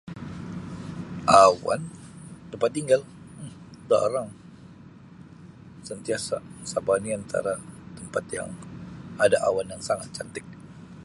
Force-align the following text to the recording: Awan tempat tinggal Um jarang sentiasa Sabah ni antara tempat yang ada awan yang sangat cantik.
Awan 1.43 1.81
tempat 2.49 2.71
tinggal 2.77 3.01
Um 3.37 3.53
jarang 3.89 4.29
sentiasa 5.87 6.37
Sabah 6.71 6.97
ni 7.05 7.09
antara 7.19 7.53
tempat 7.97 8.23
yang 8.37 8.49
ada 9.23 9.37
awan 9.47 9.69
yang 9.73 9.83
sangat 9.89 10.09
cantik. 10.15 10.45